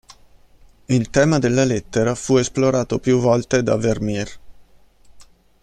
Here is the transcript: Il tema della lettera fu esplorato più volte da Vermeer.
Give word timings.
Il 0.87 1.11
tema 1.11 1.37
della 1.37 1.63
lettera 1.63 2.15
fu 2.15 2.37
esplorato 2.37 2.97
più 2.97 3.19
volte 3.19 3.61
da 3.61 3.75
Vermeer. 3.75 4.39